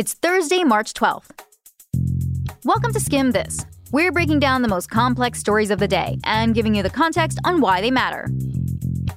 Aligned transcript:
It's 0.00 0.14
Thursday, 0.14 0.64
March 0.64 0.94
12th. 0.94 1.28
Welcome 2.64 2.90
to 2.94 2.98
Skimm 2.98 3.34
This. 3.34 3.66
We're 3.92 4.10
breaking 4.10 4.40
down 4.40 4.62
the 4.62 4.68
most 4.68 4.88
complex 4.88 5.38
stories 5.38 5.70
of 5.70 5.78
the 5.78 5.86
day 5.86 6.16
and 6.24 6.54
giving 6.54 6.74
you 6.74 6.82
the 6.82 6.88
context 6.88 7.38
on 7.44 7.60
why 7.60 7.82
they 7.82 7.90
matter. 7.90 8.26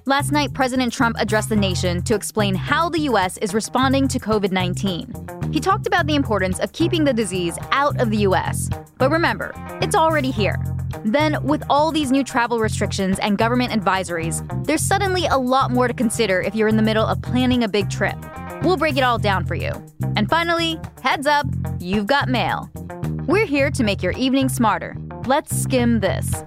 Last 0.06 0.34
night, 0.34 0.54
President 0.54 0.92
Trump 0.92 1.16
addressed 1.20 1.48
the 1.48 1.56
nation 1.56 2.02
to 2.02 2.16
explain 2.16 2.54
how 2.54 2.90
the 2.90 3.00
U.S. 3.04 3.38
is 3.38 3.54
responding 3.54 4.10
to 4.10 4.20
COVID 4.20 4.52
19. 4.52 5.54
He 5.54 5.62
talked 5.62 5.88
about 5.88 6.06
the 6.06 6.16
importance 6.16 6.60
of 6.60 6.74
keeping 6.74 7.06
the 7.06 7.14
disease 7.14 7.58
out 7.72 8.02
of 8.02 8.10
the 8.10 8.18
U.S. 8.18 8.70
But 8.98 9.10
remember, 9.10 9.54
it's 9.82 9.96
already 9.96 10.32
here. 10.32 10.58
Then, 11.06 11.42
with 11.46 11.64
all 11.70 11.94
these 11.94 12.12
new 12.12 12.26
travel 12.26 12.60
restrictions 12.60 13.20
and 13.20 13.38
government 13.38 13.72
advisories, 13.72 14.44
there's 14.66 14.84
suddenly 14.84 15.28
a 15.28 15.38
lot 15.38 15.72
more 15.72 15.88
to 15.88 15.94
consider 15.94 16.42
if 16.42 16.56
you're 16.56 16.68
in 16.68 16.76
the 16.76 16.84
middle 16.84 17.06
of 17.06 17.22
planning 17.22 17.64
a 17.64 17.70
big 17.70 17.90
trip. 17.90 18.18
We'll 18.64 18.78
break 18.78 18.96
it 18.96 19.04
all 19.04 19.18
down 19.18 19.46
for 19.46 19.56
you. 19.56 19.72
And 20.16 20.30
finally, 20.30 20.80
heads 21.02 21.28
up, 21.28 21.46
you've 21.80 22.08
got 22.08 22.30
mail. 22.30 22.70
We're 23.28 23.46
here 23.46 23.70
to 23.72 23.84
make 23.84 24.02
your 24.02 24.14
evening 24.14 24.48
smarter. 24.48 24.96
Let's 25.26 25.56
skim 25.56 26.00
this. 26.00 26.46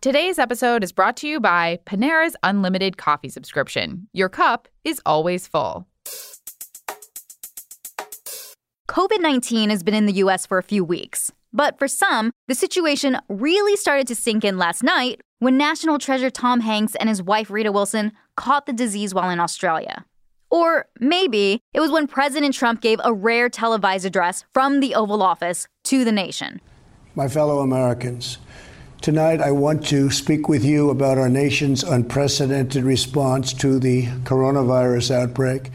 Today's 0.00 0.38
episode 0.38 0.82
is 0.82 0.92
brought 0.92 1.16
to 1.18 1.28
you 1.28 1.40
by 1.40 1.78
Panera's 1.86 2.36
Unlimited 2.42 2.96
Coffee 2.96 3.28
Subscription. 3.28 4.08
Your 4.12 4.28
cup 4.28 4.68
is 4.84 5.00
always 5.06 5.46
full. 5.46 5.86
COVID 8.88 9.20
19 9.20 9.70
has 9.70 9.82
been 9.82 9.94
in 9.94 10.06
the 10.06 10.14
US 10.14 10.44
for 10.44 10.58
a 10.58 10.62
few 10.62 10.84
weeks. 10.84 11.30
But 11.52 11.78
for 11.78 11.88
some, 11.88 12.32
the 12.48 12.54
situation 12.54 13.18
really 13.28 13.76
started 13.76 14.06
to 14.08 14.14
sink 14.14 14.44
in 14.44 14.58
last 14.58 14.82
night 14.82 15.20
when 15.38 15.56
National 15.56 15.98
Treasure 15.98 16.30
Tom 16.30 16.60
Hanks 16.60 16.94
and 16.96 17.08
his 17.08 17.22
wife 17.22 17.50
Rita 17.50 17.72
Wilson 17.72 18.12
caught 18.36 18.66
the 18.66 18.72
disease 18.72 19.14
while 19.14 19.30
in 19.30 19.40
Australia. 19.40 20.04
Or 20.50 20.86
maybe 21.00 21.60
it 21.74 21.80
was 21.80 21.90
when 21.90 22.06
President 22.06 22.54
Trump 22.54 22.80
gave 22.80 23.00
a 23.04 23.12
rare 23.12 23.48
televised 23.48 24.06
address 24.06 24.44
from 24.52 24.80
the 24.80 24.94
Oval 24.94 25.22
Office 25.22 25.66
to 25.84 26.04
the 26.04 26.12
nation. 26.12 26.60
My 27.14 27.28
fellow 27.28 27.60
Americans, 27.60 28.38
tonight 29.00 29.40
I 29.40 29.50
want 29.50 29.84
to 29.86 30.10
speak 30.10 30.48
with 30.48 30.64
you 30.64 30.90
about 30.90 31.18
our 31.18 31.28
nation's 31.28 31.82
unprecedented 31.82 32.84
response 32.84 33.52
to 33.54 33.78
the 33.78 34.06
coronavirus 34.24 35.10
outbreak. 35.10 35.70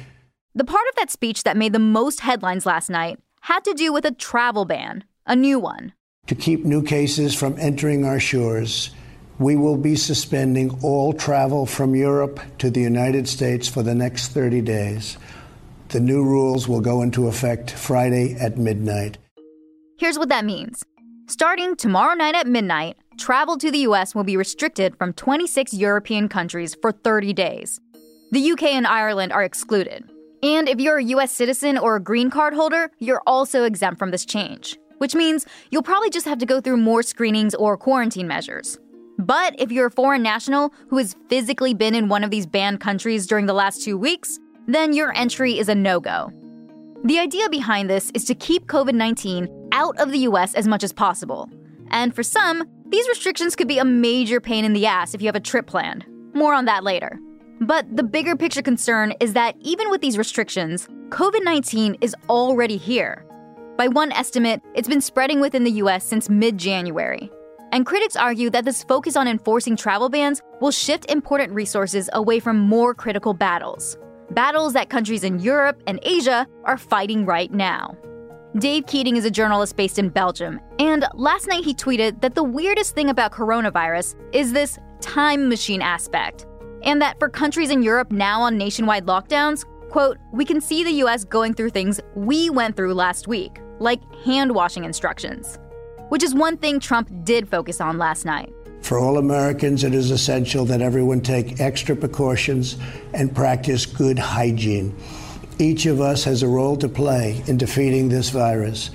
The 0.54 0.64
part 0.64 0.88
of 0.90 0.96
that 0.96 1.12
speech 1.12 1.44
that 1.44 1.58
made 1.58 1.74
the 1.74 1.80
most 1.80 2.22
headlines 2.22 2.66
last 2.66 2.90
night 2.90 3.20
had 3.42 3.64
to 3.66 3.74
do 3.74 3.92
with 3.92 4.06
a 4.06 4.12
travel 4.12 4.66
ban, 4.66 5.04
a 5.26 5.36
new 5.36 5.60
one. 5.60 5.94
To 6.28 6.36
keep 6.36 6.64
new 6.64 6.84
cases 6.84 7.36
from 7.36 7.58
entering 7.60 8.06
our 8.06 8.20
shores, 8.20 8.92
we 9.40 9.56
will 9.56 9.78
be 9.78 9.96
suspending 9.96 10.80
all 10.84 11.14
travel 11.14 11.66
from 11.66 11.96
Europe 11.96 12.40
to 12.60 12.70
the 12.70 12.82
United 12.82 13.28
States 13.28 13.68
for 13.68 13.82
the 13.84 13.96
next 13.96 14.30
30 14.30 14.62
days. 14.62 15.18
The 15.90 16.00
new 16.00 16.24
rules 16.24 16.68
will 16.68 16.80
go 16.80 17.02
into 17.02 17.28
effect 17.28 17.72
Friday 17.72 18.36
at 18.36 18.58
midnight. 18.58 19.18
Here's 19.98 20.18
what 20.18 20.30
that 20.30 20.46
means. 20.46 20.84
Starting 21.28 21.76
tomorrow 21.76 22.14
night 22.14 22.36
at 22.36 22.48
midnight, 22.48 22.98
travel 23.18 23.58
to 23.58 23.72
the 23.72 23.80
US 23.80 24.14
will 24.14 24.24
be 24.24 24.38
restricted 24.38 24.98
from 24.98 25.14
26 25.14 25.74
European 25.74 26.30
countries 26.30 26.76
for 26.82 26.92
30 26.92 27.34
days. 27.34 27.80
The 28.32 28.52
UK 28.52 28.64
and 28.64 28.88
Ireland 28.88 29.34
are 29.34 29.44
excluded. 29.44 30.10
And 30.44 30.68
if 30.70 30.80
you're 30.80 30.98
a 30.98 31.04
US 31.16 31.32
citizen 31.32 31.78
or 31.78 31.96
a 31.96 32.00
green 32.00 32.30
card 32.30 32.54
holder, 32.54 32.92
you're 33.00 33.22
also 33.28 33.64
exempt 33.64 34.00
from 34.00 34.12
this 34.12 34.26
change, 34.26 34.78
which 35.02 35.16
means 35.16 35.48
you'll 35.72 35.82
probably 35.82 36.12
just 36.12 36.28
have 36.28 36.38
to 36.38 36.46
go 36.46 36.62
through 36.62 36.78
more 36.78 37.02
screenings 37.02 37.56
or 37.56 37.76
quarantine 37.76 38.28
measures. 38.28 38.78
But 39.18 39.60
if 39.60 39.72
you're 39.72 39.88
a 39.88 39.92
foreign 39.92 40.22
national 40.22 40.72
who 40.90 40.98
has 40.98 41.16
physically 41.28 41.74
been 41.74 41.96
in 41.96 42.08
one 42.08 42.24
of 42.24 42.30
these 42.30 42.46
banned 42.46 42.82
countries 42.82 43.26
during 43.26 43.48
the 43.48 43.54
last 43.54 43.84
two 43.84 43.98
weeks, 43.98 44.38
then 44.68 44.94
your 44.94 45.12
entry 45.18 45.58
is 45.58 45.70
a 45.70 45.74
no 45.74 46.00
go. 46.00 46.32
The 47.04 47.18
idea 47.18 47.50
behind 47.50 47.90
this 47.90 48.12
is 48.14 48.26
to 48.26 48.36
keep 48.36 48.68
COVID 48.68 48.94
19 48.94 49.70
out 49.72 50.00
of 50.00 50.12
the 50.12 50.20
US 50.20 50.54
as 50.54 50.68
much 50.68 50.84
as 50.84 50.94
possible. 50.94 51.50
And 51.90 52.14
for 52.14 52.22
some, 52.22 52.64
these 52.90 53.08
restrictions 53.08 53.56
could 53.56 53.68
be 53.68 53.80
a 53.80 53.86
major 53.86 54.40
pain 54.40 54.66
in 54.66 54.74
the 54.74 54.86
ass 54.86 55.16
if 55.16 55.22
you 55.24 55.28
have 55.28 55.36
a 55.36 55.40
trip 55.40 55.66
planned. 55.66 56.06
More 56.36 56.54
on 56.54 56.66
that 56.66 56.84
later. 56.84 57.20
But 57.60 57.88
the 57.96 58.04
bigger 58.04 58.36
picture 58.36 58.62
concern 58.62 59.16
is 59.20 59.34
that 59.34 59.56
even 59.62 59.90
with 59.90 60.02
these 60.02 60.20
restrictions, 60.20 60.88
COVID 61.10 61.44
19 61.44 61.98
is 62.02 62.16
already 62.30 62.78
here. 62.78 63.26
By 63.78 63.88
one 63.88 64.12
estimate, 64.12 64.62
it's 64.76 64.88
been 64.88 65.02
spreading 65.02 65.40
within 65.40 65.64
the 65.64 65.72
US 65.84 66.04
since 66.06 66.30
mid 66.30 66.58
January. 66.58 67.32
And 67.72 67.86
critics 67.86 68.16
argue 68.16 68.50
that 68.50 68.66
this 68.66 68.84
focus 68.84 69.16
on 69.16 69.28
enforcing 69.28 69.76
travel 69.76 70.10
bans 70.10 70.42
will 70.60 70.72
shift 70.72 71.10
important 71.10 71.54
resources 71.54 72.10
away 72.14 72.40
from 72.40 72.60
more 72.60 72.94
critical 72.94 73.34
battles. 73.34 73.98
Battles 74.32 74.74
that 74.74 74.90
countries 74.90 75.24
in 75.24 75.40
Europe 75.40 75.82
and 75.88 76.00
Asia 76.04 76.48
are 76.66 76.78
fighting 76.78 77.26
right 77.26 77.52
now. 77.52 77.98
Dave 78.58 78.86
Keating 78.88 79.16
is 79.16 79.24
a 79.24 79.32
journalist 79.32 79.78
based 79.78 79.98
in 79.98 80.10
Belgium, 80.10 80.60
and 80.78 81.06
last 81.14 81.48
night 81.48 81.64
he 81.64 81.74
tweeted 81.74 82.20
that 82.20 82.36
the 82.36 82.44
weirdest 82.44 82.94
thing 82.94 83.10
about 83.10 83.32
coronavirus 83.32 84.16
is 84.34 84.52
this 84.52 84.78
time 85.00 85.48
machine 85.48 85.82
aspect, 85.82 86.46
and 86.84 87.02
that 87.02 87.18
for 87.18 87.30
countries 87.30 87.72
in 87.72 87.82
Europe 87.82 88.12
now 88.12 88.42
on 88.42 88.58
nationwide 88.58 89.06
lockdowns, 89.06 89.64
quote, 89.92 90.18
we 90.32 90.46
can 90.46 90.60
see 90.60 90.84
the 90.84 91.04
US 91.04 91.24
going 91.24 91.54
through 91.54 91.70
things 91.70 92.00
we 92.16 92.50
went 92.50 92.76
through 92.76 92.94
last 92.94 93.28
week, 93.28 93.60
like 93.80 94.02
hand 94.26 94.56
washing 94.56 94.86
instructions 94.86 95.60
which 96.12 96.24
is 96.24 96.36
one 96.36 96.58
thing 96.58 96.78
Trump 96.78 97.10
did 97.24 97.48
focus 97.48 97.80
on 97.80 97.98
last 97.98 98.26
night. 98.26 98.52
For 98.82 99.00
all 99.00 99.18
Americans, 99.18 99.86
it 99.86 99.94
is 99.94 100.12
essential 100.12 100.66
that 100.66 100.82
everyone 100.82 101.22
take 101.22 101.62
extra 101.62 101.96
precautions 101.96 102.76
and 103.14 103.34
practice 103.34 103.86
good 103.86 104.20
hygiene. 104.20 104.94
Each 105.58 105.86
of 105.86 106.02
us 106.02 106.26
has 106.26 106.44
a 106.44 106.50
role 106.50 106.76
to 106.80 106.90
play 106.90 107.42
in 107.48 107.58
defeating 107.58 108.10
this 108.10 108.30
virus. 108.30 108.92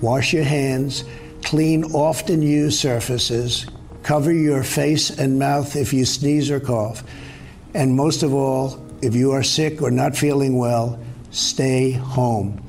Wash 0.00 0.32
your 0.32 0.44
hands, 0.44 1.02
clean 1.42 1.82
often 1.86 2.42
used 2.42 2.78
surfaces, 2.78 3.66
cover 4.04 4.30
your 4.30 4.62
face 4.62 5.10
and 5.10 5.40
mouth 5.40 5.74
if 5.74 5.92
you 5.92 6.04
sneeze 6.04 6.48
or 6.48 6.60
cough, 6.60 7.02
and 7.74 7.96
most 7.96 8.22
of 8.22 8.32
all, 8.32 8.86
if 9.02 9.14
you 9.14 9.32
are 9.32 9.42
sick 9.42 9.82
or 9.82 9.90
not 9.90 10.16
feeling 10.16 10.56
well, 10.56 10.98
stay 11.30 11.90
home. 11.90 12.62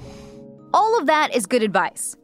All 0.74 1.00
of 1.00 1.06
that 1.06 1.36
is 1.36 1.46
good 1.46 1.62
advice. 1.62 2.16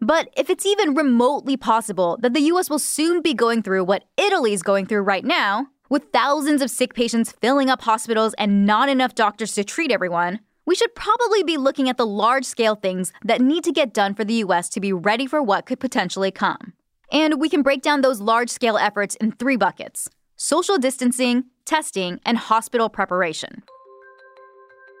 But 0.00 0.28
if 0.36 0.50
it's 0.50 0.66
even 0.66 0.94
remotely 0.94 1.56
possible 1.56 2.18
that 2.20 2.34
the 2.34 2.42
US 2.52 2.68
will 2.68 2.78
soon 2.78 3.22
be 3.22 3.34
going 3.34 3.62
through 3.62 3.84
what 3.84 4.04
Italy's 4.16 4.62
going 4.62 4.86
through 4.86 5.02
right 5.02 5.24
now, 5.24 5.68
with 5.88 6.10
thousands 6.12 6.62
of 6.62 6.70
sick 6.70 6.94
patients 6.94 7.32
filling 7.32 7.70
up 7.70 7.82
hospitals 7.82 8.34
and 8.38 8.66
not 8.66 8.88
enough 8.88 9.14
doctors 9.14 9.52
to 9.54 9.64
treat 9.64 9.92
everyone, 9.92 10.40
we 10.66 10.74
should 10.74 10.94
probably 10.94 11.42
be 11.42 11.56
looking 11.56 11.88
at 11.88 11.98
the 11.98 12.06
large 12.06 12.44
scale 12.44 12.74
things 12.74 13.12
that 13.24 13.40
need 13.40 13.64
to 13.64 13.72
get 13.72 13.92
done 13.92 14.14
for 14.14 14.24
the 14.24 14.42
US 14.44 14.68
to 14.70 14.80
be 14.80 14.92
ready 14.92 15.26
for 15.26 15.42
what 15.42 15.66
could 15.66 15.80
potentially 15.80 16.30
come. 16.30 16.72
And 17.12 17.40
we 17.40 17.48
can 17.48 17.62
break 17.62 17.82
down 17.82 18.00
those 18.00 18.20
large 18.20 18.50
scale 18.50 18.78
efforts 18.78 19.16
in 19.16 19.32
three 19.32 19.56
buckets 19.56 20.08
social 20.36 20.78
distancing, 20.78 21.44
testing, 21.64 22.20
and 22.24 22.38
hospital 22.38 22.88
preparation. 22.88 23.62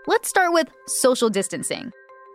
Let's 0.06 0.28
start 0.28 0.52
with 0.52 0.68
social 0.86 1.30
distancing 1.30 1.92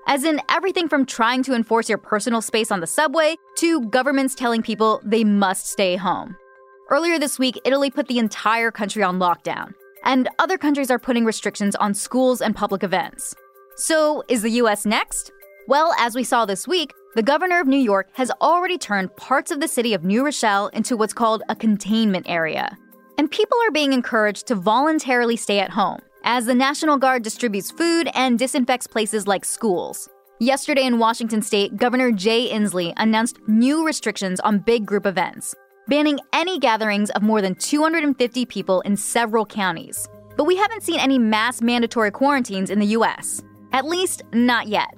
as 0.09 0.23
in 0.23 0.41
everything 0.49 0.87
from 0.87 1.05
trying 1.05 1.43
to 1.43 1.53
enforce 1.53 1.87
your 1.87 1.97
personal 1.97 2.41
space 2.41 2.71
on 2.71 2.79
the 2.79 2.87
subway 2.87 3.35
to 3.55 3.85
governments 3.89 4.33
telling 4.33 4.63
people 4.63 4.99
they 5.05 5.23
must 5.23 5.67
stay 5.67 5.95
home. 5.95 6.35
Earlier 6.89 7.19
this 7.19 7.37
week, 7.37 7.61
Italy 7.63 7.91
put 7.91 8.07
the 8.07 8.17
entire 8.17 8.71
country 8.71 9.03
on 9.03 9.19
lockdown, 9.19 9.73
and 10.03 10.27
other 10.39 10.57
countries 10.57 10.89
are 10.89 10.97
putting 10.97 11.25
restrictions 11.25 11.75
on 11.75 11.93
schools 11.93 12.41
and 12.41 12.55
public 12.55 12.83
events. 12.83 13.35
So, 13.75 14.23
is 14.27 14.41
the 14.41 14.49
US 14.61 14.85
next? 14.85 15.31
Well, 15.67 15.93
as 15.99 16.15
we 16.15 16.23
saw 16.23 16.45
this 16.45 16.67
week, 16.67 16.91
the 17.13 17.21
governor 17.21 17.61
of 17.61 17.67
New 17.67 17.77
York 17.77 18.09
has 18.13 18.31
already 18.41 18.79
turned 18.79 19.15
parts 19.15 19.51
of 19.51 19.59
the 19.59 19.67
city 19.67 19.93
of 19.93 20.03
New 20.03 20.25
Rochelle 20.25 20.67
into 20.69 20.97
what's 20.97 21.13
called 21.13 21.43
a 21.49 21.55
containment 21.55 22.27
area. 22.27 22.75
And 23.19 23.29
people 23.29 23.57
are 23.67 23.71
being 23.71 23.91
encouraged 23.91 24.47
to 24.47 24.55
voluntarily 24.55 25.35
stay 25.35 25.59
at 25.59 25.71
home 25.71 25.99
as 26.23 26.45
the 26.45 26.55
National 26.55 26.95
Guard 26.95 27.21
distributes 27.21 27.69
food 27.69 28.09
and 28.13 28.39
disinfects 28.39 28.87
places 28.87 29.27
like 29.27 29.43
schools. 29.43 30.07
Yesterday 30.39 30.85
in 30.85 30.99
Washington 30.99 31.41
state, 31.41 31.75
Governor 31.75 32.13
Jay 32.13 32.49
Inslee 32.49 32.93
announced 32.95 33.37
new 33.45 33.85
restrictions 33.85 34.39
on 34.39 34.59
big 34.59 34.85
group 34.85 35.05
events, 35.05 35.53
banning 35.89 36.21
any 36.31 36.59
gatherings 36.59 37.09
of 37.09 37.21
more 37.21 37.41
than 37.41 37.55
250 37.55 38.45
people 38.45 38.79
in 38.81 38.95
several 38.95 39.45
counties. 39.45 40.07
But 40.37 40.45
we 40.45 40.55
haven't 40.55 40.83
seen 40.83 41.01
any 41.01 41.19
mass 41.19 41.61
mandatory 41.61 42.11
quarantines 42.11 42.69
in 42.69 42.79
the 42.79 42.95
US. 42.99 43.43
At 43.73 43.83
least, 43.83 44.23
not 44.31 44.69
yet. 44.69 44.97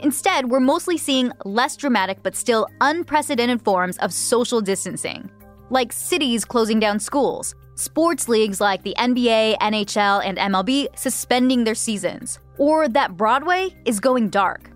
Instead, 0.00 0.50
we're 0.50 0.60
mostly 0.60 0.98
seeing 0.98 1.32
less 1.46 1.78
dramatic 1.78 2.22
but 2.22 2.36
still 2.36 2.68
unprecedented 2.82 3.62
forms 3.62 3.96
of 3.96 4.12
social 4.12 4.60
distancing, 4.60 5.30
like 5.70 5.90
cities 5.90 6.44
closing 6.44 6.78
down 6.78 7.00
schools, 7.00 7.54
sports 7.74 8.28
leagues 8.28 8.60
like 8.60 8.82
the 8.82 8.94
NBA, 8.98 9.58
NHL, 9.58 10.22
and 10.24 10.38
MLB 10.38 10.88
suspending 10.96 11.64
their 11.64 11.74
seasons, 11.74 12.38
or 12.58 12.88
that 12.88 13.16
Broadway 13.16 13.74
is 13.84 14.00
going 14.00 14.28
dark. 14.28 14.70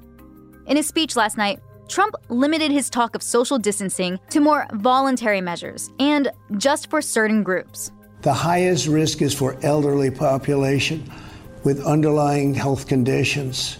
In 0.66 0.76
his 0.76 0.86
speech 0.86 1.16
last 1.16 1.36
night, 1.36 1.60
Trump 1.88 2.14
limited 2.28 2.72
his 2.72 2.90
talk 2.90 3.14
of 3.14 3.22
social 3.22 3.58
distancing 3.58 4.18
to 4.30 4.40
more 4.40 4.66
voluntary 4.72 5.40
measures 5.40 5.90
and 6.00 6.30
just 6.56 6.90
for 6.90 7.00
certain 7.00 7.42
groups. 7.42 7.92
The 8.22 8.32
highest 8.32 8.88
risk 8.88 9.22
is 9.22 9.32
for 9.32 9.56
elderly 9.62 10.10
population. 10.10 11.10
with 11.66 11.84
underlying 11.84 12.54
health 12.54 12.86
conditions. 12.86 13.78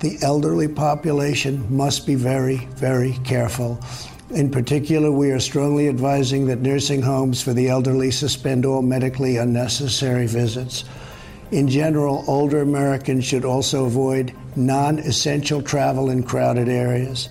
The 0.00 0.16
elderly 0.22 0.68
population 0.68 1.66
must 1.68 2.06
be 2.06 2.14
very, 2.14 2.56
very 2.76 3.12
careful. 3.24 3.78
In 4.30 4.50
particular, 4.50 5.12
we 5.12 5.30
are 5.30 5.38
strongly 5.38 5.88
advising 5.88 6.46
that 6.46 6.60
nursing 6.60 7.00
homes 7.00 7.40
for 7.40 7.52
the 7.52 7.68
elderly 7.68 8.10
suspend 8.10 8.66
all 8.66 8.82
medically 8.82 9.36
unnecessary 9.36 10.26
visits. 10.26 10.84
In 11.52 11.68
general, 11.68 12.24
older 12.26 12.60
Americans 12.60 13.24
should 13.24 13.44
also 13.44 13.84
avoid 13.84 14.34
non 14.56 14.98
essential 14.98 15.62
travel 15.62 16.10
in 16.10 16.24
crowded 16.24 16.68
areas. 16.68 17.28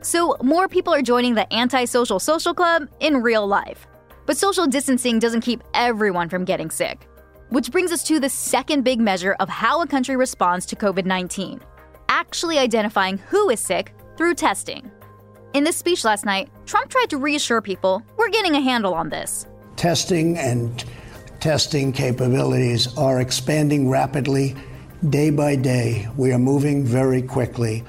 So, 0.00 0.36
more 0.42 0.66
people 0.66 0.92
are 0.92 1.02
joining 1.02 1.34
the 1.34 1.52
antisocial 1.54 2.18
social 2.18 2.52
club 2.52 2.88
in 2.98 3.22
real 3.22 3.46
life. 3.46 3.86
But 4.26 4.36
social 4.36 4.66
distancing 4.66 5.20
doesn't 5.20 5.42
keep 5.42 5.62
everyone 5.72 6.28
from 6.28 6.44
getting 6.44 6.70
sick. 6.70 7.08
Which 7.50 7.70
brings 7.70 7.92
us 7.92 8.02
to 8.04 8.18
the 8.18 8.28
second 8.28 8.82
big 8.82 8.98
measure 8.98 9.36
of 9.38 9.48
how 9.48 9.82
a 9.82 9.86
country 9.86 10.16
responds 10.16 10.66
to 10.66 10.76
COVID 10.76 11.06
19 11.06 11.60
actually 12.08 12.58
identifying 12.58 13.18
who 13.18 13.50
is 13.50 13.60
sick 13.60 13.94
through 14.16 14.34
testing. 14.34 14.90
In 15.54 15.62
this 15.62 15.76
speech 15.76 16.02
last 16.04 16.26
night, 16.26 16.50
Trump 16.66 16.90
tried 16.90 17.08
to 17.10 17.16
reassure 17.16 17.60
people 17.60 18.02
we're 18.16 18.28
getting 18.28 18.56
a 18.56 18.60
handle 18.60 18.92
on 18.92 19.08
this. 19.08 19.46
Testing 19.76 20.36
and 20.36 20.84
testing 21.38 21.92
capabilities 21.92 22.92
are 22.98 23.20
expanding 23.20 23.88
rapidly 23.88 24.56
day 25.10 25.30
by 25.30 25.54
day. 25.54 26.08
We 26.16 26.32
are 26.32 26.40
moving 26.40 26.84
very 26.84 27.22
quickly. 27.22 27.84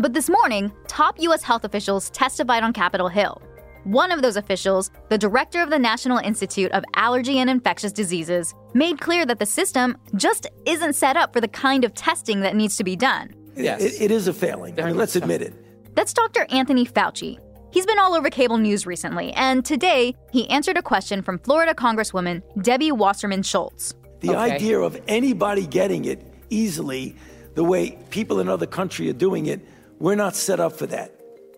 But 0.00 0.14
this 0.14 0.28
morning, 0.28 0.72
top 0.88 1.20
U.S. 1.20 1.44
health 1.44 1.62
officials 1.62 2.10
testified 2.10 2.64
on 2.64 2.72
Capitol 2.72 3.06
Hill. 3.06 3.40
One 3.84 4.10
of 4.10 4.20
those 4.20 4.36
officials, 4.36 4.90
the 5.08 5.16
director 5.16 5.62
of 5.62 5.70
the 5.70 5.78
National 5.78 6.18
Institute 6.18 6.72
of 6.72 6.82
Allergy 6.94 7.38
and 7.38 7.48
Infectious 7.48 7.92
Diseases, 7.92 8.52
made 8.74 9.00
clear 9.00 9.24
that 9.26 9.38
the 9.38 9.46
system 9.46 9.96
just 10.16 10.48
isn't 10.66 10.94
set 10.94 11.16
up 11.16 11.32
for 11.32 11.40
the 11.40 11.46
kind 11.46 11.84
of 11.84 11.94
testing 11.94 12.40
that 12.40 12.56
needs 12.56 12.76
to 12.78 12.82
be 12.82 12.96
done. 12.96 13.32
Yes. 13.54 13.80
it, 13.80 14.02
it 14.02 14.10
is 14.10 14.26
a 14.26 14.32
failing. 14.32 14.78
I 14.80 14.86
mean, 14.86 14.96
let's 14.96 15.14
admit 15.14 15.40
it. 15.40 15.54
That's 15.96 16.12
Dr. 16.12 16.46
Anthony 16.50 16.86
Fauci, 16.86 17.40
He's 17.76 17.84
been 17.84 17.98
all 17.98 18.14
over 18.14 18.30
cable 18.30 18.56
news 18.56 18.86
recently, 18.86 19.32
and 19.34 19.62
today 19.62 20.16
he 20.32 20.48
answered 20.48 20.78
a 20.78 20.82
question 20.82 21.20
from 21.20 21.38
Florida 21.38 21.74
Congresswoman 21.74 22.42
Debbie 22.62 22.90
Wasserman 22.90 23.42
Schultz. 23.42 23.94
The 24.20 24.30
okay. 24.30 24.54
idea 24.54 24.80
of 24.80 24.98
anybody 25.08 25.66
getting 25.66 26.06
it 26.06 26.22
easily, 26.48 27.14
the 27.54 27.62
way 27.62 27.98
people 28.08 28.40
in 28.40 28.48
other 28.48 28.64
countries 28.64 29.10
are 29.10 29.18
doing 29.18 29.44
it, 29.44 29.60
we're 29.98 30.14
not 30.14 30.34
set 30.34 30.58
up 30.58 30.72
for 30.72 30.86
that. 30.86 31.12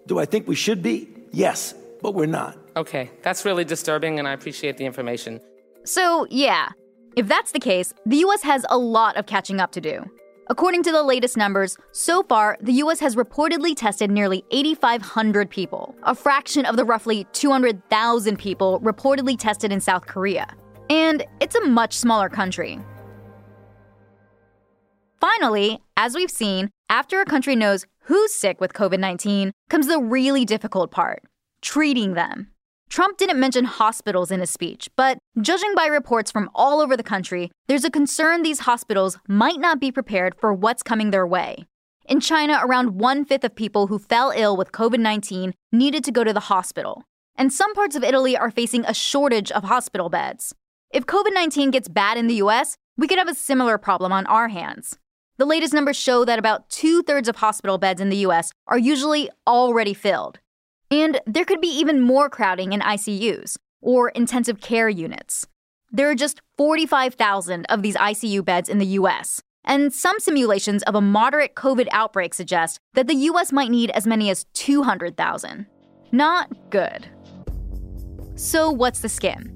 Do 0.09 0.19
I 0.19 0.25
think 0.25 0.49
we 0.49 0.57
should 0.57 0.83
be? 0.83 1.09
Yes, 1.31 1.73
but 2.03 2.15
we're 2.15 2.27
not. 2.27 2.59
Okay, 2.77 3.13
that's 3.23 3.45
really 3.45 3.65
disturbing, 3.65 4.19
and 4.19 4.27
I 4.27 4.33
appreciate 4.33 4.77
the 4.77 4.87
information. 4.87 5.41
So, 5.85 6.27
yeah, 6.31 6.71
if 7.17 7.29
that's 7.29 7.53
the 7.53 7.61
case, 7.61 7.95
the 8.07 8.17
US 8.19 8.43
has 8.43 8.67
a 8.71 8.77
lot 8.77 9.17
of 9.17 9.27
catching 9.27 9.61
up 9.61 9.71
to 9.71 9.81
do. 9.81 10.05
According 10.51 10.83
to 10.85 10.93
the 10.93 11.03
latest 11.03 11.37
numbers, 11.37 11.77
so 11.93 12.23
far, 12.23 12.57
the 12.63 12.73
US 12.85 13.01
has 13.01 13.17
reportedly 13.17 13.77
tested 13.77 14.11
nearly 14.11 14.45
8,500 14.51 15.51
people, 15.51 15.95
a 16.05 16.15
fraction 16.15 16.65
of 16.65 16.77
the 16.77 16.87
roughly 16.87 17.27
200,000 17.35 18.39
people 18.39 18.81
reportedly 18.81 19.39
tested 19.39 19.71
in 19.71 19.81
South 19.81 20.07
Korea. 20.07 20.47
And 20.89 21.27
it's 21.41 21.55
a 21.55 21.67
much 21.67 21.93
smaller 21.93 22.31
country. 22.31 22.81
Finally, 25.21 25.83
as 25.99 26.15
we've 26.15 26.31
seen, 26.31 26.71
after 26.89 27.21
a 27.21 27.27
country 27.27 27.55
knows 27.55 27.85
who's 28.05 28.33
sick 28.33 28.59
with 28.59 28.73
COVID 28.73 28.99
19, 28.99 29.53
comes 29.69 29.87
the 29.87 30.01
really 30.01 30.47
difficult 30.47 30.91
part 30.91 31.23
treating 31.61 32.15
them. 32.15 32.49
Trump 32.89 33.19
didn't 33.19 33.39
mention 33.39 33.65
hospitals 33.65 34.31
in 34.31 34.41
his 34.41 34.51
speech, 34.51 34.89
but 34.97 35.19
judging 35.41 35.75
by 35.75 35.87
reports 35.87 36.31
from 36.31 36.51
all 36.55 36.81
over 36.81 36.97
the 36.97 37.03
country, 37.03 37.51
there's 37.67 37.85
a 37.85 37.91
concern 37.91 38.43
these 38.43 38.61
hospitals 38.61 39.19
might 39.29 39.61
not 39.61 39.79
be 39.79 39.93
prepared 39.93 40.35
for 40.35 40.55
what's 40.55 40.83
coming 40.83 41.11
their 41.11 41.27
way. 41.27 41.67
In 42.09 42.21
China, 42.21 42.59
around 42.63 42.99
one 42.99 43.27
fifth 43.27 43.45
of 43.45 43.55
people 43.55 43.89
who 43.89 43.99
fell 43.99 44.33
ill 44.35 44.57
with 44.57 44.73
COVID 44.73 45.01
19 45.01 45.53
needed 45.71 46.03
to 46.05 46.13
go 46.13 46.25
to 46.25 46.33
the 46.33 46.49
hospital. 46.49 47.05
And 47.37 47.53
some 47.53 47.75
parts 47.75 47.95
of 47.95 48.03
Italy 48.03 48.37
are 48.37 48.51
facing 48.51 48.85
a 48.87 48.95
shortage 48.95 49.53
of 49.53 49.65
hospital 49.65 50.09
beds. 50.09 50.55
If 50.91 51.05
COVID 51.05 51.35
19 51.35 51.71
gets 51.71 51.89
bad 51.89 52.17
in 52.17 52.27
the 52.27 52.37
US, 52.37 52.77
we 52.97 53.07
could 53.07 53.19
have 53.19 53.29
a 53.29 53.35
similar 53.35 53.77
problem 53.77 54.11
on 54.11 54.25
our 54.27 54.49
hands. 54.49 54.97
The 55.37 55.45
latest 55.45 55.75
numbers 55.75 55.97
show 55.97 56.25
that 56.25 56.39
about 56.39 56.71
two 56.71 57.03
thirds 57.03 57.29
of 57.29 57.37
hospital 57.37 57.77
beds 57.77 58.01
in 58.01 58.09
the 58.09 58.25
US 58.27 58.51
are 58.67 58.79
usually 58.79 59.29
already 59.47 59.93
filled. 59.93 60.41
And 60.91 61.21
there 61.27 61.45
could 61.45 61.61
be 61.61 61.69
even 61.69 62.01
more 62.01 62.31
crowding 62.31 62.73
in 62.73 62.81
ICUs, 62.81 63.57
or 63.81 64.09
intensive 64.11 64.61
care 64.61 64.89
units. 64.89 65.47
There 65.91 66.11
are 66.11 66.15
just 66.15 66.41
45,000 66.57 67.67
of 67.67 67.83
these 67.83 67.97
ICU 67.97 68.45
beds 68.45 68.69
in 68.69 68.79
the 68.79 68.87
US, 68.87 69.43
and 69.65 69.93
some 69.93 70.19
simulations 70.19 70.83
of 70.85 70.95
a 70.95 71.01
moderate 71.01 71.55
COVID 71.55 71.89
outbreak 71.93 72.35
suggest 72.35 72.79
that 72.95 73.07
the 73.07 73.15
US 73.15 73.53
might 73.53 73.71
need 73.71 73.91
as 73.91 74.07
many 74.07 74.31
as 74.31 74.47
200,000. 74.55 75.67
Not 76.11 76.71
good. 76.71 77.07
So, 78.35 78.71
what's 78.71 79.01
the 79.01 79.09
Skimm? 79.09 79.55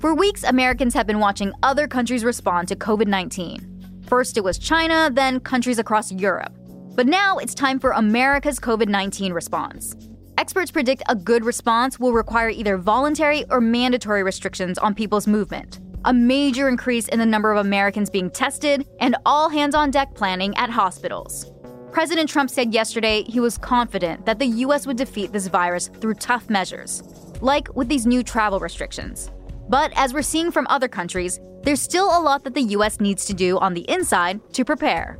For 0.00 0.14
weeks, 0.14 0.44
Americans 0.44 0.94
have 0.94 1.06
been 1.06 1.18
watching 1.18 1.52
other 1.62 1.88
countries 1.88 2.24
respond 2.24 2.68
to 2.68 2.76
COVID 2.76 3.06
19. 3.06 4.02
First, 4.06 4.36
it 4.36 4.44
was 4.44 4.58
China, 4.58 5.10
then 5.12 5.40
countries 5.40 5.78
across 5.78 6.10
Europe. 6.12 6.52
But 6.94 7.06
now 7.06 7.38
it's 7.38 7.54
time 7.54 7.78
for 7.78 7.92
America's 7.92 8.58
COVID 8.58 8.88
19 8.88 9.32
response. 9.32 9.94
Experts 10.40 10.70
predict 10.70 11.02
a 11.06 11.14
good 11.14 11.44
response 11.44 12.00
will 12.00 12.14
require 12.14 12.48
either 12.48 12.78
voluntary 12.78 13.44
or 13.50 13.60
mandatory 13.60 14.22
restrictions 14.22 14.78
on 14.78 14.94
people's 14.94 15.26
movement, 15.26 15.80
a 16.06 16.14
major 16.14 16.66
increase 16.70 17.08
in 17.08 17.18
the 17.18 17.26
number 17.26 17.52
of 17.52 17.58
Americans 17.58 18.08
being 18.08 18.30
tested, 18.30 18.86
and 19.00 19.16
all 19.26 19.50
hands 19.50 19.74
on 19.74 19.90
deck 19.90 20.14
planning 20.14 20.56
at 20.56 20.70
hospitals. 20.70 21.52
President 21.92 22.26
Trump 22.26 22.48
said 22.48 22.72
yesterday 22.72 23.22
he 23.24 23.38
was 23.38 23.58
confident 23.58 24.24
that 24.24 24.38
the 24.38 24.46
U.S. 24.64 24.86
would 24.86 24.96
defeat 24.96 25.30
this 25.30 25.46
virus 25.46 25.88
through 26.00 26.14
tough 26.14 26.48
measures, 26.48 27.02
like 27.42 27.68
with 27.76 27.90
these 27.90 28.06
new 28.06 28.22
travel 28.22 28.60
restrictions. 28.60 29.30
But 29.68 29.92
as 29.94 30.14
we're 30.14 30.22
seeing 30.22 30.50
from 30.50 30.66
other 30.70 30.88
countries, 30.88 31.38
there's 31.64 31.82
still 31.82 32.06
a 32.06 32.22
lot 32.22 32.44
that 32.44 32.54
the 32.54 32.72
U.S. 32.78 32.98
needs 32.98 33.26
to 33.26 33.34
do 33.34 33.58
on 33.58 33.74
the 33.74 33.84
inside 33.90 34.40
to 34.54 34.64
prepare. 34.64 35.18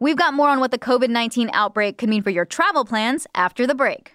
We've 0.00 0.16
got 0.16 0.34
more 0.34 0.48
on 0.48 0.60
what 0.60 0.70
the 0.70 0.78
COVID 0.78 1.08
19 1.08 1.50
outbreak 1.52 1.98
could 1.98 2.08
mean 2.08 2.22
for 2.22 2.30
your 2.30 2.44
travel 2.44 2.84
plans 2.84 3.26
after 3.34 3.66
the 3.66 3.74
break. 3.74 4.12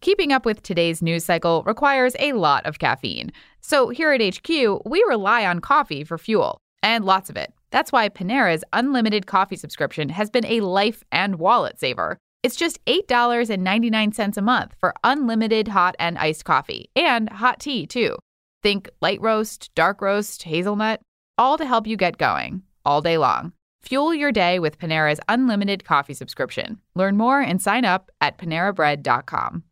Keeping 0.00 0.32
up 0.32 0.44
with 0.44 0.62
today's 0.62 1.02
news 1.02 1.24
cycle 1.24 1.62
requires 1.64 2.16
a 2.18 2.32
lot 2.32 2.66
of 2.66 2.78
caffeine. 2.78 3.30
So 3.60 3.90
here 3.90 4.12
at 4.12 4.20
HQ, 4.20 4.48
we 4.84 5.04
rely 5.06 5.46
on 5.46 5.60
coffee 5.60 6.04
for 6.04 6.18
fuel, 6.18 6.58
and 6.82 7.04
lots 7.04 7.30
of 7.30 7.36
it. 7.36 7.52
That's 7.70 7.92
why 7.92 8.08
Panera's 8.08 8.64
unlimited 8.72 9.26
coffee 9.26 9.56
subscription 9.56 10.08
has 10.08 10.30
been 10.30 10.46
a 10.46 10.60
life 10.60 11.04
and 11.12 11.36
wallet 11.36 11.78
saver. 11.78 12.18
It's 12.42 12.56
just 12.56 12.84
$8.99 12.86 14.36
a 14.36 14.42
month 14.42 14.74
for 14.80 14.94
unlimited 15.04 15.68
hot 15.68 15.94
and 15.98 16.18
iced 16.18 16.44
coffee, 16.44 16.88
and 16.96 17.28
hot 17.28 17.60
tea, 17.60 17.86
too. 17.86 18.16
Think 18.62 18.88
light 19.00 19.20
roast, 19.20 19.70
dark 19.74 20.00
roast, 20.00 20.42
hazelnut, 20.42 21.02
all 21.38 21.56
to 21.58 21.66
help 21.66 21.86
you 21.86 21.96
get 21.96 22.18
going 22.18 22.62
all 22.84 23.00
day 23.00 23.18
long. 23.18 23.52
Fuel 23.82 24.14
your 24.14 24.32
day 24.32 24.58
with 24.58 24.78
Panera's 24.78 25.20
unlimited 25.28 25.84
coffee 25.84 26.14
subscription. 26.14 26.80
Learn 26.94 27.16
more 27.16 27.40
and 27.40 27.60
sign 27.62 27.84
up 27.84 28.10
at 28.20 28.38
panerabread.com. 28.38 29.64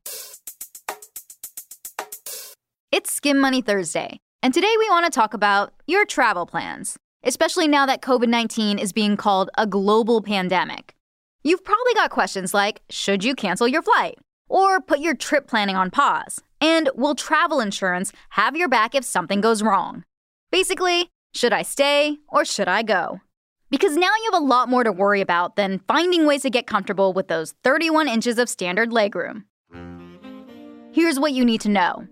It's 2.91 3.21
Skimm 3.21 3.39
Money 3.39 3.61
Thursday, 3.61 4.19
and 4.43 4.55
today 4.55 4.75
we 4.79 4.89
want 4.89 5.05
to 5.05 5.11
talk 5.11 5.35
about 5.35 5.75
your 5.87 6.07
travel 6.07 6.47
plans, 6.47 6.97
especially 7.23 7.69
now 7.69 7.85
that 7.85 8.01
COVID 8.01 8.29
19 8.29 8.79
is 8.79 8.95
being 8.95 9.17
called 9.17 9.51
a 9.59 9.67
global 9.67 10.23
pandemic. 10.23 10.95
You've 11.45 11.65
probably 11.65 11.95
got 11.95 12.11
questions 12.11 12.55
like 12.55 12.81
Should 12.91 13.25
you 13.25 13.35
cancel 13.35 13.69
your 13.69 13.83
flight? 13.83 14.19
Or 14.49 14.81
put 14.81 15.01
your 15.01 15.15
trip 15.15 15.47
planning 15.47 15.77
on 15.77 15.91
pause? 15.91 16.41
And 16.61 16.91
will 16.95 17.15
travel 17.15 17.61
insurance 17.61 18.13
have 18.31 18.57
your 18.57 18.69
back 18.69 18.95
if 18.95 19.05
something 19.05 19.41
goes 19.43 19.63
wrong? 19.63 20.05
Basically, 20.51 21.11
should 21.39 21.53
I 21.53 21.63
stay 21.63 22.19
or 22.29 22.45
should 22.45 22.67
I 22.67 22.83
go? 22.83 23.21
Because 23.71 23.97
now 23.97 24.09
you 24.09 24.31
have 24.33 24.43
a 24.43 24.45
lot 24.45 24.69
more 24.69 24.83
to 24.83 24.91
worry 24.91 25.21
about 25.21 25.55
than 25.55 25.81
finding 25.87 26.27
ways 26.27 26.43
to 26.43 26.51
get 26.51 26.67
comfortable 26.67 27.13
with 27.13 27.29
those 27.29 27.55
31 27.63 28.09
inches 28.09 28.39
of 28.39 28.49
standard 28.49 28.91
legroom. 28.91 29.45
Here's 30.91 31.21
what 31.21 31.33
you 31.33 31.45
need 31.45 31.61
to 31.61 31.69
know. 31.69 32.09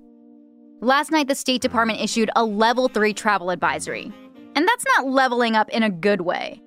Last 0.80 1.10
night, 1.10 1.26
the 1.26 1.34
State 1.34 1.60
Department 1.60 2.00
issued 2.00 2.30
a 2.36 2.44
level 2.44 2.88
3 2.88 3.12
travel 3.14 3.50
advisory. 3.50 4.12
And 4.54 4.68
that's 4.68 4.84
not 4.84 5.08
leveling 5.08 5.56
up 5.56 5.68
in 5.70 5.82
a 5.82 5.90
good 5.90 6.20
way. 6.20 6.62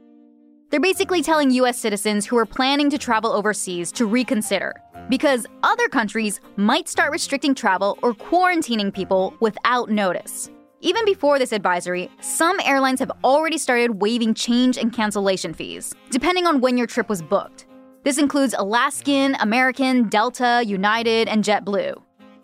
They're 0.70 0.82
basically 0.82 1.22
telling 1.22 1.52
US 1.52 1.78
citizens 1.78 2.26
who 2.26 2.38
are 2.38 2.46
planning 2.46 2.90
to 2.90 2.98
travel 2.98 3.32
overseas 3.32 3.92
to 3.94 4.06
reconsider, 4.06 4.74
because 5.08 5.48
other 5.64 5.88
countries 5.88 6.42
might 6.58 6.90
start 6.90 7.12
restricting 7.12 7.56
travel 7.56 7.98
or 8.04 8.14
quarantining 8.14 8.94
people 8.94 9.34
without 9.40 9.90
notice. 9.90 10.50
Even 10.82 11.04
before 11.04 11.40
this 11.40 11.52
advisory, 11.52 12.10
some 12.22 12.58
airlines 12.64 13.00
have 13.00 13.12
already 13.24 13.58
started 13.58 14.02
waiving 14.02 14.34
change 14.34 14.78
and 14.78 14.94
cancellation 14.94 15.54
fees, 15.54 15.94
depending 16.10 16.46
on 16.46 16.62
when 16.62 16.78
your 16.78 16.88
trip 16.88 17.10
was 17.10 17.22
booked. 17.22 17.66
This 18.04 18.18
includes 18.18 18.56
Alaskan, 18.58 19.36
American, 19.42 20.08
Delta, 20.08 20.64
United, 20.66 21.28
and 21.28 21.44
JetBlue. 21.44 22.02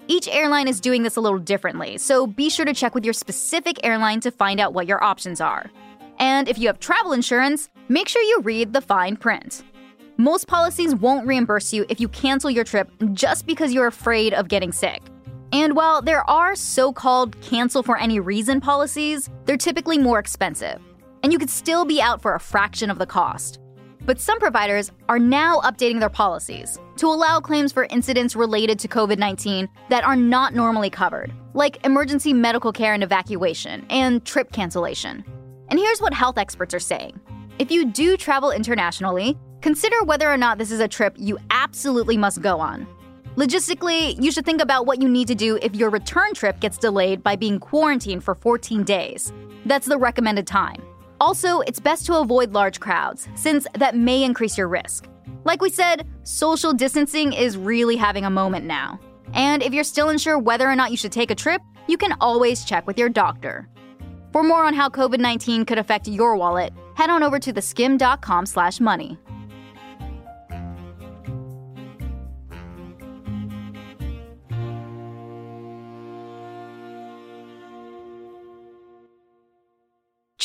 Each 0.07 0.27
airline 0.27 0.67
is 0.67 0.81
doing 0.81 1.03
this 1.03 1.15
a 1.15 1.21
little 1.21 1.39
differently, 1.39 1.97
so 1.97 2.27
be 2.27 2.49
sure 2.49 2.65
to 2.65 2.73
check 2.73 2.93
with 2.93 3.05
your 3.05 3.13
specific 3.13 3.79
airline 3.83 4.19
to 4.19 4.31
find 4.31 4.59
out 4.59 4.73
what 4.73 4.85
your 4.85 5.01
options 5.01 5.39
are. 5.39 5.71
And 6.19 6.49
if 6.49 6.57
you 6.57 6.67
have 6.67 6.79
travel 6.79 7.13
insurance, 7.13 7.69
make 7.87 8.09
sure 8.09 8.21
you 8.21 8.41
read 8.43 8.73
the 8.73 8.81
fine 8.81 9.15
print. 9.15 9.63
Most 10.17 10.47
policies 10.47 10.93
won't 10.93 11.25
reimburse 11.25 11.71
you 11.71 11.85
if 11.87 12.01
you 12.01 12.09
cancel 12.09 12.49
your 12.49 12.65
trip 12.65 12.91
just 13.13 13.47
because 13.47 13.73
you're 13.73 13.87
afraid 13.87 14.33
of 14.33 14.49
getting 14.49 14.73
sick. 14.73 15.01
And 15.51 15.75
while 15.75 16.01
there 16.01 16.27
are 16.29 16.55
so 16.55 16.91
called 16.91 17.39
cancel 17.41 17.83
for 17.83 17.97
any 17.97 18.19
reason 18.19 18.59
policies, 18.61 19.29
they're 19.45 19.57
typically 19.57 19.97
more 19.97 20.19
expensive. 20.19 20.81
And 21.23 21.31
you 21.31 21.39
could 21.39 21.49
still 21.49 21.85
be 21.85 22.01
out 22.01 22.21
for 22.21 22.35
a 22.35 22.39
fraction 22.39 22.89
of 22.89 22.99
the 22.99 23.05
cost. 23.05 23.59
But 24.05 24.19
some 24.19 24.39
providers 24.39 24.91
are 25.09 25.17
now 25.17 25.59
updating 25.61 25.99
their 25.99 26.09
policies 26.09 26.79
to 26.97 27.07
allow 27.07 27.39
claims 27.39 27.71
for 27.71 27.85
incidents 27.89 28.35
related 28.35 28.77
to 28.79 28.87
COVID 28.87 29.17
19 29.17 29.67
that 29.89 30.03
are 30.03 30.15
not 30.15 30.53
normally 30.53 30.89
covered, 30.89 31.33
like 31.53 31.83
emergency 31.85 32.31
medical 32.33 32.71
care 32.71 32.93
and 32.93 33.03
evacuation 33.03 33.85
and 33.89 34.23
trip 34.23 34.51
cancellation. 34.51 35.25
And 35.69 35.79
here's 35.79 36.01
what 36.01 36.13
health 36.13 36.37
experts 36.37 36.73
are 36.73 36.79
saying 36.79 37.19
if 37.57 37.71
you 37.71 37.85
do 37.85 38.17
travel 38.17 38.51
internationally, 38.51 39.37
consider 39.61 40.03
whether 40.03 40.31
or 40.31 40.37
not 40.37 40.57
this 40.57 40.71
is 40.71 40.79
a 40.79 40.87
trip 40.87 41.15
you 41.17 41.39
absolutely 41.49 42.17
must 42.17 42.41
go 42.41 42.59
on. 42.59 42.85
Logistically, 43.35 44.15
you 44.23 44.31
should 44.31 44.45
think 44.45 44.61
about 44.61 44.85
what 44.85 45.01
you 45.01 45.09
need 45.09 45.27
to 45.27 45.35
do 45.35 45.59
if 45.61 45.75
your 45.75 45.89
return 45.89 46.33
trip 46.33 46.57
gets 46.61 46.77
delayed 46.77 47.21
by 47.21 47.35
being 47.35 47.59
quarantined 47.59 48.23
for 48.23 48.33
14 48.33 48.83
days. 48.83 49.33
That's 49.65 49.87
the 49.87 49.97
recommended 49.97 50.47
time. 50.47 50.81
Also, 51.19 51.59
it's 51.61 51.81
best 51.81 52.05
to 52.05 52.17
avoid 52.17 52.53
large 52.53 52.79
crowds, 52.79 53.27
since 53.35 53.67
that 53.73 53.93
may 53.93 54.23
increase 54.23 54.57
your 54.57 54.69
risk. 54.69 55.09
Like 55.43 55.61
we 55.61 55.69
said, 55.69 56.07
social 56.23 56.71
distancing 56.71 57.33
is 57.33 57.57
really 57.57 57.97
having 57.97 58.23
a 58.23 58.29
moment 58.29 58.65
now. 58.65 59.01
And 59.33 59.61
if 59.61 59.73
you're 59.73 59.83
still 59.83 60.07
unsure 60.09 60.39
whether 60.39 60.69
or 60.69 60.75
not 60.75 60.91
you 60.91 60.97
should 60.97 61.11
take 61.11 61.29
a 61.29 61.35
trip, 61.35 61.61
you 61.87 61.97
can 61.97 62.15
always 62.21 62.63
check 62.63 62.87
with 62.87 62.97
your 62.97 63.09
doctor. 63.09 63.67
For 64.31 64.43
more 64.43 64.63
on 64.63 64.73
how 64.73 64.87
COVID-19 64.87 65.67
could 65.67 65.77
affect 65.77 66.07
your 66.07 66.37
wallet, 66.37 66.71
head 66.95 67.09
on 67.09 67.21
over 67.21 67.39
to 67.39 67.51
theskimm.com/money. 67.51 69.17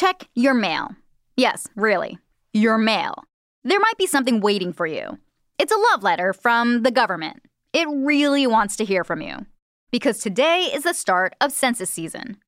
Check 0.01 0.31
your 0.35 0.55
mail. 0.55 0.97
Yes, 1.37 1.69
really, 1.77 2.19
your 2.55 2.79
mail. 2.79 3.25
There 3.65 3.79
might 3.79 3.99
be 3.99 4.07
something 4.07 4.41
waiting 4.41 4.73
for 4.73 4.87
you. 4.87 5.19
It's 5.59 5.73
a 5.73 5.77
love 5.93 6.03
letter 6.03 6.33
from 6.33 6.85
the 6.85 6.91
government. 6.91 7.43
It 7.75 7.87
really 7.87 8.47
wants 8.47 8.77
to 8.77 8.87
hear 8.87 9.05
from 9.05 9.21
you. 9.21 9.45
Because 9.91 10.21
today 10.21 10.71
is 10.73 10.85
the 10.85 10.95
start 10.95 11.35
of 11.43 11.53
census 11.53 11.91
season. 11.91 12.39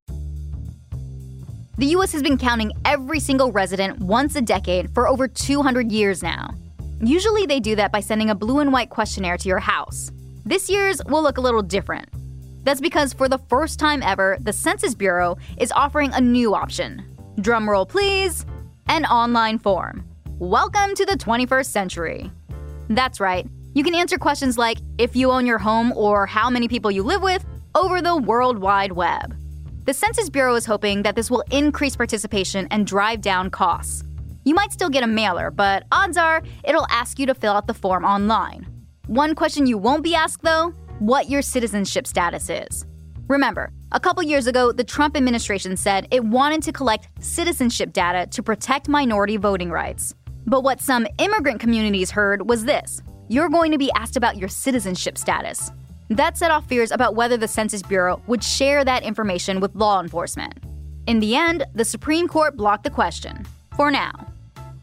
The 1.77 1.89
US 1.89 2.13
has 2.13 2.23
been 2.23 2.39
counting 2.39 2.73
every 2.87 3.21
single 3.21 3.53
resident 3.53 3.99
once 3.99 4.35
a 4.35 4.41
decade 4.41 4.95
for 4.95 5.07
over 5.07 5.29
200 5.29 5.93
years 5.93 6.23
now. 6.23 6.55
Usually 7.03 7.45
they 7.45 7.61
do 7.61 7.77
that 7.77 7.93
by 7.93 8.01
sending 8.01 8.31
a 8.31 8.35
blue 8.35 8.61
and 8.61 8.73
white 8.73 8.89
questionnaire 8.89 9.37
to 9.37 9.49
your 9.51 9.59
house. 9.59 10.11
This 10.47 10.71
year's 10.71 11.05
will 11.05 11.23
look 11.23 11.37
a 11.37 11.43
little 11.43 11.61
different. 11.61 12.09
That's 12.65 12.81
because 12.81 13.13
for 13.13 13.29
the 13.29 13.43
first 13.51 13.79
time 13.79 14.03
ever, 14.03 14.39
the 14.41 14.55
Census 14.55 14.95
Bureau 14.95 15.37
is 15.59 15.71
offering 15.73 16.15
a 16.15 16.21
new 16.23 16.55
option 16.55 17.12
drumroll 17.39 17.89
please, 17.89 18.45
an 18.89 19.05
online 19.07 19.59
form. 19.59 20.05
Welcome 20.39 20.95
to 20.95 21.07
the 21.07 21.17
21st 21.17 21.67
century. 21.67 22.31
That's 22.89 23.21
right, 23.21 23.47
you 23.75 23.85
can 23.85 23.95
answer 23.95 24.19
questions 24.19 24.59
like 24.59 24.79
if 24.99 25.17
you 25.17 25.31
own 25.31 25.47
your 25.47 25.59
home 25.59 25.93
or 25.93 26.27
how 26.27 26.51
many 26.51 26.69
people 26.69 26.91
you 26.91 27.03
live 27.03 27.23
with 27.23 27.45
over 27.75 28.03
the 28.03 28.17
World 28.17 28.59
Wide 28.59 28.93
Web. 28.93 29.35
The 29.85 29.95
Census 29.95 30.29
Bureau 30.29 30.55
is 30.55 30.67
hoping 30.67 31.03
that 31.03 31.17
this 31.17 31.31
will 31.31 31.45
increase 31.51 31.97
participation 31.97 32.69
and 32.71 32.87
drive 32.87 33.21
down 33.21 33.51
costs. 33.51 34.05
You 34.45 34.55
might 34.55 34.73
still 34.73 34.91
get 34.91 35.03
a 35.03 35.09
mailer, 35.09 35.51
but 35.51 35.85
odds 35.91 36.17
are 36.17 36.43
it'll 36.65 36.87
ask 36.91 37.19
you 37.19 37.27
to 37.27 37.35
fill 37.35 37.55
out 37.55 37.67
the 37.67 37.75
form 37.75 38.05
online. 38.05 38.67
One 39.07 39.35
question 39.35 39.67
you 39.67 39.79
won't 39.79 40.05
be 40.05 40.15
asked, 40.15 40.43
though 40.43 40.75
what 40.99 41.29
your 41.29 41.43
citizenship 41.43 42.07
status 42.07 42.51
is. 42.51 42.87
Remember, 43.33 43.73
a 43.93 43.99
couple 43.99 44.23
years 44.23 44.47
ago, 44.47 44.73
the 44.73 44.85
Trump 44.85 45.17
administration 45.17 45.75
said 45.75 46.07
it 46.11 46.23
wanted 46.23 46.63
to 46.65 46.71
collect 46.71 47.09
citizenship 47.25 47.95
data 47.95 48.27
to 48.27 48.43
protect 48.43 48.91
minority 48.91 49.39
voting 49.39 49.71
rights. 49.71 50.15
But 50.45 50.63
what 50.63 50.83
some 50.83 51.07
immigrant 51.17 51.59
communities 51.59 52.11
heard 52.11 52.47
was 52.47 52.67
this 52.67 53.01
you're 53.29 53.49
going 53.49 53.73
to 53.73 53.79
be 53.79 53.91
asked 53.97 54.19
about 54.19 54.37
your 54.37 54.51
citizenship 54.51 55.17
status. 55.17 55.71
That 56.11 56.37
set 56.37 56.51
off 56.51 56.69
fears 56.69 56.91
about 56.91 57.15
whether 57.15 57.39
the 57.39 57.49
Census 57.49 57.81
Bureau 57.81 58.21
would 58.27 58.45
share 58.45 58.85
that 58.85 59.03
information 59.03 59.61
with 59.61 59.75
law 59.75 60.03
enforcement. 60.03 60.63
In 61.07 61.19
the 61.19 61.35
end, 61.35 61.65
the 61.75 61.87
Supreme 61.87 62.29
Court 62.29 62.55
blocked 62.55 62.85
the 62.85 62.91
question. 62.91 63.47
For 63.79 63.91
now. 63.91 64.13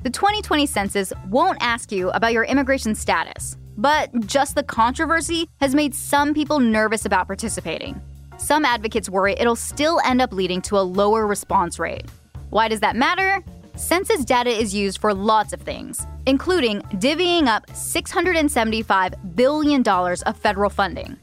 The 0.01 0.10
2020 0.10 0.65
census 0.65 1.13
won't 1.27 1.60
ask 1.62 1.91
you 1.91 2.10
about 2.10 2.34
your 2.34 2.46
immigration 2.46 2.96
status, 2.96 3.58
but 3.77 4.10
just 4.25 4.56
the 4.56 4.63
controversy 4.63 5.48
has 5.62 5.75
made 5.75 5.94
some 5.94 6.34
people 6.34 6.60
nervous 6.60 7.06
about 7.06 7.27
participating. 7.27 8.01
Some 8.39 8.63
advocates 8.63 9.10
worry 9.10 9.34
it'll 9.34 9.58
still 9.58 10.00
end 10.05 10.22
up 10.22 10.31
leading 10.31 10.62
to 10.62 10.77
a 10.77 10.88
lower 11.00 11.27
response 11.27 11.77
rate. 11.77 12.05
Why 12.51 12.69
does 12.69 12.79
that 12.79 12.96
matter? 12.96 13.43
Census 13.75 14.24
data 14.24 14.50
is 14.50 14.74
used 14.74 15.01
for 15.01 15.13
lots 15.13 15.51
of 15.51 15.60
things, 15.60 16.08
including 16.25 16.81
divvying 16.93 17.48
up 17.48 17.67
$675 17.67 19.36
billion 19.36 19.86
of 19.86 20.38
federal 20.38 20.69
funding. 20.69 21.17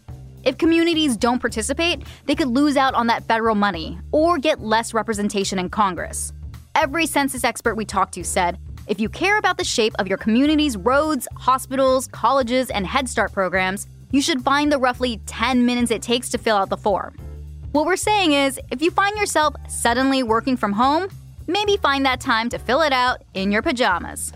If 0.45 0.59
communities 0.59 1.17
don't 1.17 1.41
participate, 1.41 2.03
they 2.27 2.35
could 2.35 2.49
lose 2.49 2.77
out 2.77 2.93
on 2.93 3.07
that 3.07 3.25
federal 3.25 3.55
money 3.55 3.99
or 4.13 4.37
get 4.37 4.61
less 4.61 4.93
representation 4.93 5.59
in 5.59 5.71
Congress. 5.71 6.35
Every 6.75 7.07
census 7.07 7.45
expert 7.45 7.77
we 7.77 7.87
talked 7.87 8.13
to 8.15 8.25
said 8.25 8.59
if 8.89 9.01
you 9.01 9.09
care 9.09 9.39
about 9.39 9.57
the 9.57 9.65
shape 9.65 9.95
of 9.99 10.07
your 10.07 10.19
community's 10.19 10.77
roads, 10.77 11.27
hospitals, 11.35 12.09
colleges, 12.09 12.69
and 12.69 12.87
Head 12.87 13.09
Start 13.09 13.33
programs, 13.33 13.89
you 14.11 14.23
should 14.23 14.43
find 14.43 14.71
the 14.71 14.79
roughly 14.79 15.21
10 15.27 15.67
minutes 15.67 15.91
it 15.91 16.03
takes 16.03 16.29
to 16.31 16.39
fill 16.39 16.57
out 16.57 16.69
the 16.69 16.77
form. 16.77 17.17
What 17.73 17.87
we're 17.87 17.97
saying 17.97 18.33
is, 18.33 18.59
if 18.71 18.81
you 18.81 18.91
find 18.91 19.17
yourself 19.17 19.55
suddenly 19.69 20.23
working 20.23 20.57
from 20.57 20.73
home, 20.73 21.09
maybe 21.47 21.77
find 21.77 22.07
that 22.07 22.21
time 22.21 22.49
to 22.51 22.59
fill 22.59 22.83
it 22.83 22.93
out 22.93 23.23
in 23.35 23.53
your 23.53 23.63
pajamas. 23.63 24.33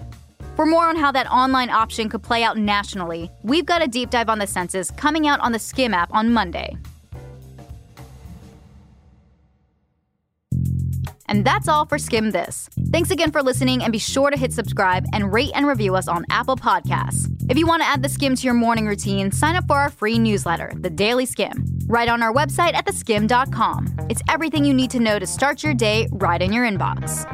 For 0.57 0.67
more 0.67 0.87
on 0.89 0.97
how 0.97 1.11
that 1.13 1.31
online 1.31 1.71
option 1.71 2.09
could 2.09 2.23
play 2.23 2.43
out 2.43 2.59
nationally, 2.59 3.31
we've 3.43 3.65
got 3.65 3.83
a 3.83 3.89
deep 3.89 4.11
dive 4.11 4.29
on 4.29 4.39
the 4.39 4.47
census 4.47 4.91
coming 4.91 5.27
out 5.27 5.41
on 5.41 5.53
the 5.53 5.59
Skimm 5.59 5.95
app 5.95 6.13
on 6.13 6.33
Monday. 6.33 6.77
And 11.31 11.45
that's 11.45 11.69
all 11.69 11.87
for 11.87 11.97
Skimm 11.97 12.33
This. 12.33 12.69
Thanks 12.91 13.11
again 13.11 13.31
for 13.31 13.43
listening, 13.43 13.83
and 13.83 13.93
be 13.93 13.99
sure 13.99 14.31
to 14.31 14.37
hit 14.37 14.53
subscribe 14.53 15.07
and 15.13 15.33
rate 15.33 15.53
and 15.55 15.67
review 15.67 15.95
us 15.95 16.09
on 16.09 16.27
Apple 16.29 16.57
Podcasts. 16.57 17.40
If 17.51 17.59
you 17.59 17.67
want 17.67 17.83
to 17.83 17.89
add 17.89 18.01
the 18.01 18.09
skim 18.09 18.37
to 18.37 18.43
your 18.45 18.55
morning 18.55 18.87
routine, 18.87 19.33
sign 19.33 19.57
up 19.57 19.67
for 19.67 19.77
our 19.77 19.91
free 19.91 20.21
newsletter, 20.21 20.73
The 20.73 20.89
Daily 20.89 21.27
Skimm, 21.27 21.83
right 21.89 22.09
on 22.09 22.23
our 22.23 22.33
website 22.33 22.75
at 22.75 22.87
theskimm.com. 22.87 24.07
It's 24.09 24.23
everything 24.29 24.65
you 24.65 24.73
need 24.73 24.93
to 24.93 25.01
know 25.01 25.19
to 25.19 25.27
start 25.27 25.65
your 25.65 25.75
day 25.75 26.07
right 26.13 26.41
in 26.41 26.53
your 26.53 26.65
inbox. 26.65 27.27